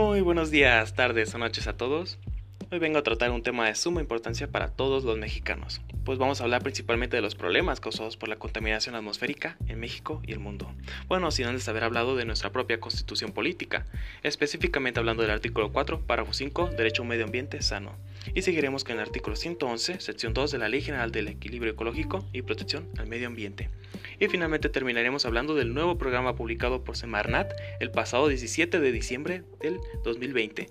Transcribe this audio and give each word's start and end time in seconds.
Muy 0.00 0.20
buenos 0.20 0.52
días, 0.52 0.94
tardes 0.94 1.34
o 1.34 1.38
noches 1.38 1.66
a 1.66 1.76
todos. 1.76 2.20
Hoy 2.70 2.78
vengo 2.78 2.98
a 2.98 3.02
tratar 3.02 3.32
un 3.32 3.42
tema 3.42 3.66
de 3.66 3.74
suma 3.74 4.00
importancia 4.00 4.46
para 4.46 4.68
todos 4.68 5.02
los 5.02 5.18
mexicanos, 5.18 5.80
pues 6.04 6.18
vamos 6.18 6.40
a 6.40 6.44
hablar 6.44 6.62
principalmente 6.62 7.16
de 7.16 7.20
los 7.20 7.34
problemas 7.34 7.80
causados 7.80 8.16
por 8.16 8.28
la 8.28 8.36
contaminación 8.36 8.94
atmosférica 8.94 9.56
en 9.66 9.80
México 9.80 10.22
y 10.24 10.30
el 10.30 10.38
mundo. 10.38 10.72
Bueno, 11.08 11.32
sin 11.32 11.46
antes 11.46 11.68
haber 11.68 11.82
hablado 11.82 12.14
de 12.14 12.26
nuestra 12.26 12.52
propia 12.52 12.78
constitución 12.78 13.32
política, 13.32 13.86
específicamente 14.22 15.00
hablando 15.00 15.22
del 15.22 15.32
artículo 15.32 15.72
4, 15.72 16.06
párrafo 16.06 16.32
5, 16.32 16.70
derecho 16.76 17.02
a 17.02 17.04
un 17.04 17.08
medio 17.08 17.24
ambiente 17.24 17.60
sano. 17.60 17.96
Y 18.36 18.42
seguiremos 18.42 18.84
con 18.84 18.92
el 18.92 19.00
artículo 19.00 19.34
111, 19.34 19.98
sección 19.98 20.32
2 20.32 20.52
de 20.52 20.58
la 20.58 20.68
Ley 20.68 20.80
General 20.80 21.10
del 21.10 21.26
Equilibrio 21.26 21.72
Ecológico 21.72 22.24
y 22.32 22.42
Protección 22.42 22.88
al 22.98 23.08
Medio 23.08 23.26
Ambiente. 23.26 23.68
Y 24.20 24.26
finalmente 24.26 24.68
terminaremos 24.68 25.26
hablando 25.26 25.54
del 25.54 25.72
nuevo 25.72 25.96
programa 25.96 26.34
publicado 26.34 26.82
por 26.82 26.96
Semarnat 26.96 27.52
el 27.78 27.90
pasado 27.90 28.26
17 28.26 28.80
de 28.80 28.92
diciembre 28.92 29.44
del 29.60 29.78
2020, 30.02 30.70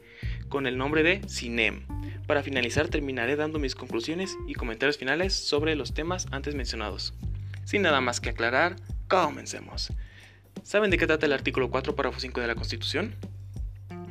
con 0.50 0.68
el 0.68 0.78
nombre 0.78 1.02
de 1.04 1.22
CINEM. 1.30 1.86
Para 2.28 2.44
finalizar 2.44 2.90
terminaré 2.90 3.38
dando 3.38 3.58
mis 3.58 3.74
conclusiones 3.74 4.38
y 4.48 4.54
comentarios 4.54 4.98
finales 4.98 5.34
sobre 5.34 5.76
los 5.76 5.94
temas 5.94 6.28
antes 6.32 6.56
mencionados. 6.56 7.14
Sin 7.64 7.84
nada 7.84 8.02
más 8.02 8.20
que 8.20 8.30
aclarar, 8.30 8.76
comencemos. 9.08 9.94
¿Saben 10.64 10.92
de 10.92 10.98
qué 10.98 11.08
trata 11.08 11.26
el 11.26 11.34
artículo 11.34 11.72
4, 11.72 11.96
párrafo 11.96 12.20
5 12.20 12.42
de 12.42 12.48
la 12.48 12.56
Constitución? 12.56 13.16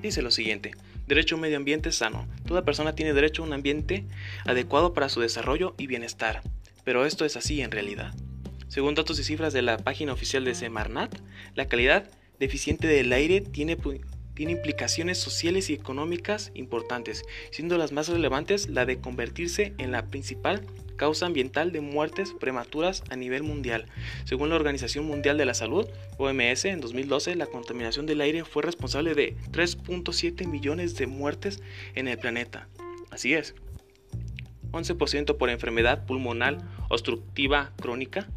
Dice 0.01 0.23
lo 0.23 0.31
siguiente. 0.31 0.73
Derecho 1.07 1.35
a 1.35 1.37
un 1.37 1.43
medio 1.43 1.59
ambiente 1.59 1.93
sano. 1.93 2.27
Toda 2.47 2.65
persona 2.65 2.95
tiene 2.95 3.13
derecho 3.13 3.43
a 3.43 3.47
un 3.47 3.53
ambiente 3.53 4.07
adecuado 4.47 4.95
para 4.95 5.11
su 5.11 5.21
desarrollo 5.21 5.75
y 5.77 5.87
bienestar. 5.87 6.41
Pero 6.85 7.05
esto 7.05 7.27
es 7.27 7.37
así 7.37 7.61
en 7.61 7.71
realidad. 7.71 8.15
Según 8.69 8.95
datos 8.95 9.19
y 9.19 9.25
cifras 9.25 9.53
de 9.53 9.63
la 9.63 9.79
página 9.79 10.13
oficial 10.13 10.45
de 10.45 10.55
Semarnat, 10.55 11.15
la 11.55 11.67
calidad 11.67 12.11
deficiente 12.39 12.87
del 12.87 13.13
aire 13.13 13.41
tiene, 13.41 13.77
tiene 14.35 14.53
implicaciones 14.53 15.19
sociales 15.19 15.71
y 15.71 15.75
económicas 15.75 16.51
importantes, 16.55 17.25
siendo 17.51 17.79
las 17.79 17.93
más 17.93 18.09
relevantes 18.09 18.69
la 18.69 18.85
de 18.85 18.99
convertirse 19.01 19.75
en 19.79 19.93
la 19.93 20.07
principal 20.07 20.67
causa 20.97 21.27
ambiental 21.27 21.73
de 21.73 21.81
muertes 21.81 22.35
prematuras 22.39 23.05
a 23.11 23.17
nivel 23.17 23.43
mundial. 23.43 23.87
Según 24.25 24.49
la 24.49 24.57
Organización 24.57 25.05
Mundial 25.05 25.39
de 25.39 25.45
la 25.45 25.55
Salud, 25.55 25.87
OMS, 26.19 26.65
en 26.65 26.81
2012 26.81 27.37
la 27.37 27.47
contaminación 27.47 28.07
del 28.07 28.21
aire 28.21 28.45
fue 28.45 28.63
responsable 28.63 29.15
de 29.15 29.37
3.7 29.53 30.47
millones 30.47 30.97
de 30.97 31.07
muertes 31.07 31.63
en 31.95 32.09
el 32.09 32.19
planeta. 32.19 32.69
Así 33.11 33.35
es. 33.35 33.55
11% 34.73 35.37
por 35.37 35.49
enfermedad 35.49 36.07
pulmonar 36.07 36.59
obstructiva 36.89 37.73
crónica, 37.81 38.29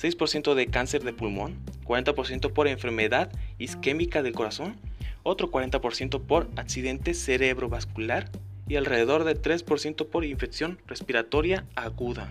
6% 0.00 0.54
de 0.54 0.66
cáncer 0.66 1.04
de 1.04 1.12
pulmón, 1.12 1.58
40% 1.84 2.52
por 2.52 2.68
enfermedad 2.68 3.30
isquémica 3.58 4.22
del 4.22 4.34
corazón, 4.34 4.76
otro 5.22 5.50
40% 5.50 6.20
por 6.22 6.48
accidente 6.56 7.14
cerebrovascular 7.14 8.30
y 8.68 8.76
alrededor 8.76 9.24
de 9.24 9.40
3% 9.40 10.06
por 10.08 10.24
infección 10.24 10.78
respiratoria 10.86 11.66
aguda. 11.74 12.30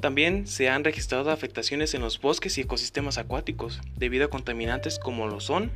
También 0.00 0.46
se 0.46 0.68
han 0.68 0.84
registrado 0.84 1.30
afectaciones 1.30 1.94
en 1.94 2.02
los 2.02 2.20
bosques 2.20 2.56
y 2.56 2.60
ecosistemas 2.60 3.18
acuáticos 3.18 3.80
debido 3.96 4.26
a 4.26 4.30
contaminantes 4.30 4.98
como 4.98 5.26
lo 5.26 5.40
son 5.40 5.72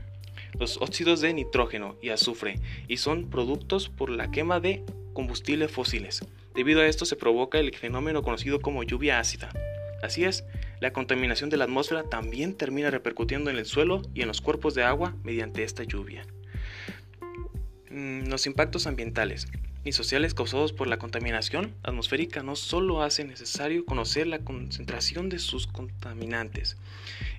los 0.58 0.76
óxidos 0.78 1.20
de 1.20 1.32
nitrógeno 1.32 1.96
y 2.02 2.10
azufre 2.10 2.60
y 2.88 2.98
son 2.98 3.30
productos 3.30 3.88
por 3.88 4.10
la 4.10 4.30
quema 4.30 4.60
de 4.60 4.84
combustibles 5.12 5.70
fósiles. 5.70 6.24
Debido 6.54 6.80
a 6.80 6.86
esto 6.86 7.04
se 7.04 7.16
provoca 7.16 7.58
el 7.58 7.74
fenómeno 7.74 8.22
conocido 8.22 8.60
como 8.60 8.82
lluvia 8.82 9.18
ácida. 9.18 9.50
Así 10.02 10.24
es, 10.24 10.44
la 10.80 10.92
contaminación 10.92 11.48
de 11.48 11.56
la 11.56 11.64
atmósfera 11.64 12.02
también 12.02 12.54
termina 12.54 12.90
repercutiendo 12.90 13.50
en 13.50 13.56
el 13.56 13.66
suelo 13.66 14.02
y 14.14 14.22
en 14.22 14.28
los 14.28 14.40
cuerpos 14.40 14.74
de 14.74 14.82
agua 14.82 15.14
mediante 15.22 15.62
esta 15.62 15.84
lluvia. 15.84 16.26
Mm, 17.90 18.28
los 18.28 18.46
impactos 18.46 18.86
ambientales 18.86 19.48
y 19.84 19.92
sociales 19.92 20.34
causados 20.34 20.72
por 20.72 20.88
la 20.88 20.98
contaminación 20.98 21.74
atmosférica 21.82 22.42
no 22.42 22.56
solo 22.56 23.02
hace 23.02 23.24
necesario 23.24 23.84
conocer 23.84 24.26
la 24.26 24.38
concentración 24.40 25.28
de 25.28 25.38
sus 25.38 25.66
contaminantes 25.66 26.76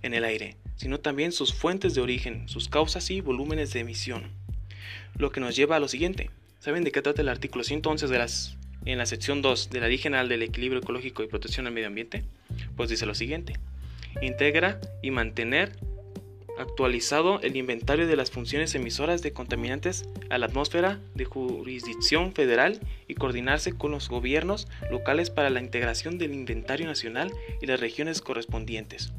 en 0.01 0.13
el 0.13 0.23
aire, 0.23 0.57
sino 0.75 0.99
también 0.99 1.31
sus 1.31 1.53
fuentes 1.53 1.95
de 1.95 2.01
origen, 2.01 2.47
sus 2.47 2.69
causas 2.69 3.09
y 3.11 3.21
volúmenes 3.21 3.73
de 3.73 3.81
emisión. 3.81 4.31
Lo 5.17 5.31
que 5.31 5.39
nos 5.39 5.55
lleva 5.55 5.75
a 5.75 5.79
lo 5.79 5.88
siguiente. 5.88 6.31
¿Saben 6.59 6.83
de 6.83 6.91
qué 6.91 7.01
trata 7.01 7.21
el 7.21 7.29
artículo 7.29 7.63
111 7.63 8.07
de 8.07 8.17
las, 8.17 8.57
en 8.85 8.97
la 8.97 9.05
sección 9.05 9.41
2 9.41 9.69
de 9.69 9.79
la 9.79 9.88
Ley 9.88 9.97
General 9.97 10.29
del 10.29 10.44
Equilibrio 10.44 10.81
Ecológico 10.81 11.23
y 11.23 11.27
Protección 11.27 11.67
al 11.67 11.73
Medio 11.73 11.88
Ambiente? 11.88 12.23
Pues 12.75 12.89
dice 12.89 13.05
lo 13.05 13.16
siguiente. 13.16 13.53
Integra 14.21 14.79
y 15.01 15.11
mantener 15.11 15.73
actualizado 16.57 17.41
el 17.41 17.55
inventario 17.55 18.07
de 18.07 18.16
las 18.16 18.31
funciones 18.31 18.75
emisoras 18.75 19.21
de 19.21 19.33
contaminantes 19.33 20.07
a 20.29 20.38
la 20.38 20.45
atmósfera 20.45 20.99
de 21.16 21.25
jurisdicción 21.25 22.33
federal 22.33 22.79
y 23.07 23.16
coordinarse 23.16 23.73
con 23.73 23.91
los 23.91 24.09
gobiernos 24.09 24.67
locales 24.91 25.29
para 25.29 25.50
la 25.50 25.61
integración 25.61 26.17
del 26.17 26.33
inventario 26.33 26.85
nacional 26.85 27.31
y 27.61 27.65
las 27.65 27.79
regiones 27.79 28.21
correspondientes. 28.21 29.13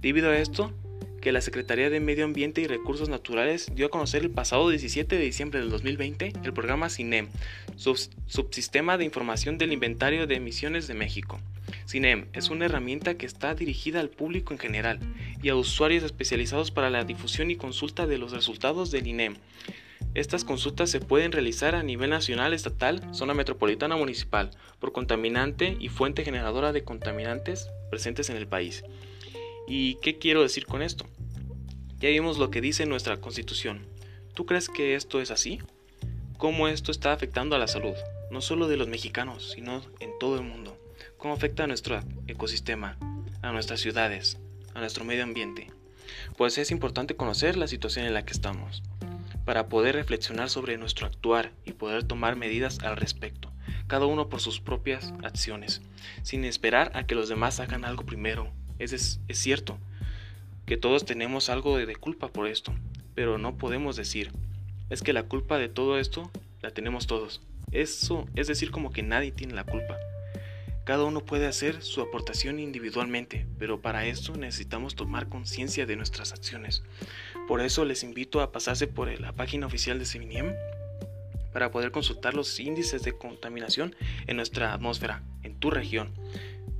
Debido 0.00 0.30
a 0.30 0.38
esto, 0.38 0.72
que 1.22 1.32
la 1.32 1.40
Secretaría 1.40 1.88
de 1.88 2.00
Medio 2.00 2.24
Ambiente 2.24 2.60
y 2.60 2.66
Recursos 2.66 3.08
Naturales 3.08 3.70
dio 3.74 3.86
a 3.86 3.90
conocer 3.90 4.22
el 4.22 4.30
pasado 4.30 4.68
17 4.68 5.16
de 5.16 5.24
diciembre 5.24 5.60
del 5.60 5.70
2020 5.70 6.32
el 6.42 6.52
programa 6.52 6.90
CINEM, 6.90 7.28
Subsistema 8.26 8.98
de 8.98 9.04
Información 9.04 9.56
del 9.56 9.72
Inventario 9.72 10.26
de 10.26 10.34
Emisiones 10.34 10.88
de 10.88 10.94
México. 10.94 11.38
CINEM 11.86 12.26
es 12.32 12.50
una 12.50 12.64
herramienta 12.64 13.14
que 13.14 13.26
está 13.26 13.54
dirigida 13.54 14.00
al 14.00 14.10
público 14.10 14.52
en 14.52 14.58
general 14.58 14.98
y 15.40 15.48
a 15.48 15.54
usuarios 15.54 16.02
especializados 16.02 16.72
para 16.72 16.90
la 16.90 17.04
difusión 17.04 17.52
y 17.52 17.56
consulta 17.56 18.08
de 18.08 18.18
los 18.18 18.32
resultados 18.32 18.90
del 18.90 19.06
INEM. 19.06 19.36
Estas 20.14 20.42
consultas 20.42 20.90
se 20.90 20.98
pueden 20.98 21.30
realizar 21.30 21.76
a 21.76 21.84
nivel 21.84 22.10
nacional, 22.10 22.52
estatal, 22.52 23.00
zona 23.14 23.32
metropolitana 23.32 23.96
municipal, 23.96 24.50
por 24.80 24.90
contaminante 24.90 25.76
y 25.78 25.88
fuente 25.88 26.24
generadora 26.24 26.72
de 26.72 26.82
contaminantes 26.82 27.70
presentes 27.90 28.28
en 28.28 28.36
el 28.36 28.48
país. 28.48 28.82
¿Y 29.74 29.94
qué 30.02 30.18
quiero 30.18 30.42
decir 30.42 30.66
con 30.66 30.82
esto? 30.82 31.06
Ya 31.98 32.10
vimos 32.10 32.36
lo 32.36 32.50
que 32.50 32.60
dice 32.60 32.84
nuestra 32.84 33.22
constitución. 33.22 33.86
¿Tú 34.34 34.44
crees 34.44 34.68
que 34.68 34.96
esto 34.96 35.18
es 35.18 35.30
así? 35.30 35.60
¿Cómo 36.36 36.68
esto 36.68 36.92
está 36.92 37.14
afectando 37.14 37.56
a 37.56 37.58
la 37.58 37.66
salud? 37.66 37.94
No 38.30 38.42
solo 38.42 38.68
de 38.68 38.76
los 38.76 38.88
mexicanos, 38.88 39.52
sino 39.52 39.82
en 39.98 40.10
todo 40.20 40.36
el 40.36 40.42
mundo 40.42 40.78
cómo 41.16 41.32
afecta 41.32 41.64
a 41.64 41.66
nuestro 41.66 42.00
ecosistema, 42.26 42.98
a 43.40 43.50
nuestras 43.52 43.80
ciudades, 43.80 44.36
a 44.74 44.80
nuestro 44.80 45.06
medio 45.06 45.22
ambiente. 45.22 45.70
Pues 46.36 46.58
es 46.58 46.70
importante 46.70 47.16
conocer 47.16 47.56
la 47.56 47.66
situación 47.66 48.04
en 48.04 48.12
la 48.12 48.26
que 48.26 48.34
estamos, 48.34 48.82
para 49.46 49.70
poder 49.70 49.94
reflexionar 49.94 50.50
sobre 50.50 50.76
nuestro 50.76 51.06
actuar 51.06 51.50
y 51.64 51.72
poder 51.72 52.04
tomar 52.04 52.36
medidas 52.36 52.80
al 52.80 52.98
respecto, 52.98 53.50
cada 53.86 54.04
uno 54.04 54.28
por 54.28 54.42
sus 54.42 54.60
propias 54.60 55.14
acciones, 55.22 55.80
sin 56.22 56.44
esperar 56.44 56.92
a 56.94 57.06
que 57.06 57.14
los 57.14 57.30
demás 57.30 57.58
hagan 57.58 57.86
algo 57.86 58.04
primero. 58.04 58.52
Es, 58.78 59.20
cierto 59.30 59.78
que 60.66 60.76
todos 60.76 61.04
tenemos 61.04 61.48
algo 61.48 61.76
de 61.76 61.96
culpa 61.96 62.28
por 62.28 62.46
esto, 62.46 62.72
pero 63.14 63.38
no 63.38 63.56
podemos 63.56 63.96
decir, 63.96 64.30
es 64.90 65.02
que 65.02 65.12
la 65.12 65.24
culpa 65.24 65.58
de 65.58 65.68
todo 65.68 65.98
esto 65.98 66.30
la 66.60 66.70
tenemos 66.70 67.06
todos. 67.06 67.40
Eso 67.72 68.26
es 68.34 68.46
decir 68.46 68.70
como 68.70 68.92
que 68.92 69.02
nadie 69.02 69.32
tiene 69.32 69.54
la 69.54 69.64
culpa. 69.64 69.96
Cada 70.84 71.04
uno 71.04 71.24
puede 71.24 71.46
hacer 71.46 71.82
su 71.82 72.00
aportación 72.00 72.58
individualmente, 72.58 73.46
pero 73.58 73.80
para 73.80 74.06
esto 74.06 74.36
necesitamos 74.36 74.96
tomar 74.96 75.28
conciencia 75.28 75.86
de 75.86 75.94
nuestras 75.94 76.32
acciones. 76.32 76.82
Por 77.46 77.60
eso 77.60 77.84
les 77.84 78.02
invito 78.02 78.40
a 78.40 78.50
pasarse 78.50 78.88
por 78.88 79.20
la 79.20 79.32
página 79.32 79.66
oficial 79.66 79.98
de 79.98 80.06
Seminiem 80.06 80.54
para 81.52 81.70
poder 81.70 81.92
consultar 81.92 82.34
los 82.34 82.58
índices 82.58 83.02
de 83.02 83.12
contaminación 83.12 83.94
en 84.26 84.36
nuestra 84.36 84.72
atmósfera, 84.72 85.22
en 85.42 85.54
tu 85.54 85.70
región. 85.70 86.10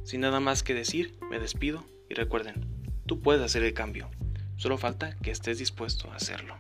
Sin 0.05 0.21
nada 0.21 0.41
más 0.41 0.63
que 0.63 0.75
decir, 0.75 1.15
me 1.31 1.39
despido 1.39 1.85
y 2.11 2.15
recuerden, 2.15 2.67
tú 3.07 3.21
puedes 3.21 3.43
hacer 3.43 3.63
el 3.63 3.75
cambio, 3.75 4.11
solo 4.57 4.79
falta 4.79 5.17
que 5.23 5.31
estés 5.31 5.59
dispuesto 5.59 6.11
a 6.11 6.17
hacerlo. 6.17 6.57